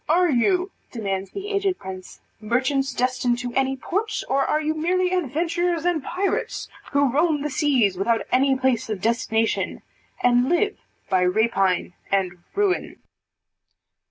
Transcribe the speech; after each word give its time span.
"Are 0.09 0.31
you," 0.31 0.71
demands 0.91 1.29
the 1.29 1.49
aged 1.51 1.77
prince, 1.77 2.21
"merchants 2.39 2.91
destined 2.91 3.37
to 3.37 3.53
any 3.53 3.77
port, 3.77 4.23
or 4.27 4.43
are 4.43 4.59
you 4.59 4.73
merely 4.73 5.13
adventurers 5.13 5.85
and 5.85 6.03
pirates, 6.03 6.67
who 6.91 7.11
roam 7.13 7.43
the 7.43 7.51
seas 7.51 7.99
without 7.99 8.25
any 8.31 8.57
place 8.57 8.89
of 8.89 8.99
destination, 8.99 9.83
and 10.23 10.49
live 10.49 10.75
by 11.07 11.21
rapine 11.21 11.93
and 12.09 12.39
ruin." 12.55 12.97